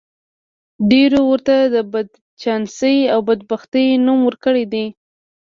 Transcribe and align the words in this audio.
ډېرو 0.91 1.19
ورته 1.31 1.55
د 1.73 1.75
بدچانسۍ 1.91 2.97
او 3.13 3.19
بدبختۍ 3.27 3.87
نوم 4.05 4.19
ورکړی 4.25 4.63
دی. 4.73 4.85